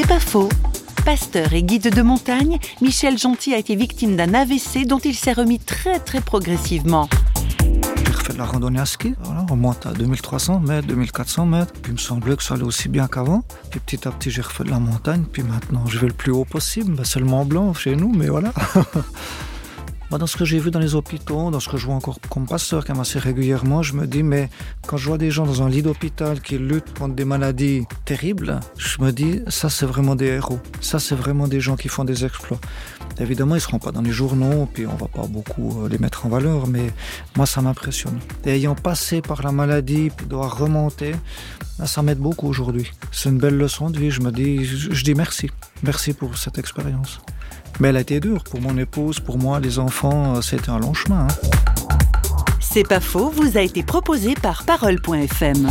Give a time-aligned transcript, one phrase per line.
[0.00, 0.48] C'est pas faux.
[1.04, 5.32] Pasteur et guide de montagne, Michel Gentil a été victime d'un AVC dont il s'est
[5.32, 7.08] remis très très progressivement.
[8.06, 11.72] J'ai refait de la randonnée à ski, voilà, on monte à 2300 mètres, 2400 mètres.
[11.82, 13.42] Puis il me semblait que ça allait aussi bien qu'avant.
[13.70, 15.24] Puis petit à petit, j'ai refait de la montagne.
[15.32, 16.94] Puis maintenant, je vais le plus haut possible.
[16.94, 18.52] Ben, c'est le Mont Blanc chez nous, mais voilà.
[20.10, 22.18] Moi, dans ce que j'ai vu dans les hôpitaux, dans ce que je vois encore
[22.30, 24.48] comme pasteur quand même assez régulièrement, je me dis, mais
[24.86, 28.60] quand je vois des gens dans un lit d'hôpital qui luttent contre des maladies terribles,
[28.78, 30.60] je me dis, ça c'est vraiment des héros.
[30.80, 32.60] Ça c'est vraiment des gens qui font des exploits.
[33.20, 35.98] Évidemment, ils ne seront pas dans les journaux, puis on va pas beaucoup euh, les
[35.98, 36.90] mettre en valeur, mais
[37.36, 38.18] moi ça m'impressionne.
[38.46, 41.14] Et ayant passé par la maladie, puis devoir remonter,
[41.84, 42.90] ça m'aide beaucoup aujourd'hui.
[43.12, 45.50] C'est une belle leçon de vie, je me dis, je dis merci.
[45.82, 47.20] Merci pour cette expérience.
[47.80, 50.78] Mais elle a été dure pour mon épouse, pour moi, les enfants, euh, c'était un
[50.78, 51.26] long chemin.
[51.28, 51.88] Hein.
[52.60, 55.68] C'est pas faux, vous a été proposé par Parole.fm.